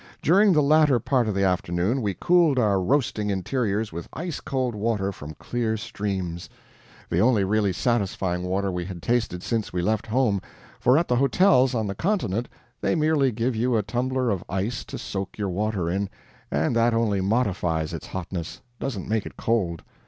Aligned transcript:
During 0.23 0.51
the 0.53 0.63
latter 0.63 0.99
part 0.99 1.27
of 1.27 1.35
the 1.35 1.43
afternoon 1.43 2.01
we 2.01 2.15
cooled 2.19 2.57
our 2.57 2.81
roasting 2.81 3.29
interiors 3.29 3.93
with 3.93 4.09
ice 4.13 4.39
cold 4.39 4.73
water 4.73 5.11
from 5.11 5.35
clear 5.35 5.77
streams, 5.77 6.49
the 7.07 7.19
only 7.19 7.43
really 7.43 7.71
satisfying 7.71 8.41
water 8.41 8.71
we 8.71 8.85
had 8.85 9.03
tasted 9.03 9.43
since 9.43 9.71
we 9.71 9.83
left 9.83 10.07
home, 10.07 10.41
for 10.79 10.97
at 10.97 11.07
the 11.07 11.17
hotels 11.17 11.75
on 11.75 11.85
the 11.85 11.93
continent 11.93 12.49
they 12.81 12.95
merely 12.95 13.31
give 13.31 13.55
you 13.55 13.77
a 13.77 13.83
tumbler 13.83 14.31
of 14.31 14.43
ice 14.49 14.83
to 14.85 14.97
soak 14.97 15.37
your 15.37 15.49
water 15.49 15.87
in, 15.87 16.09
and 16.49 16.75
that 16.75 16.95
only 16.95 17.21
modifies 17.21 17.93
its 17.93 18.07
hotness, 18.07 18.59
doesn't 18.79 19.07
make 19.07 19.27
it 19.27 19.37
cold. 19.37 19.83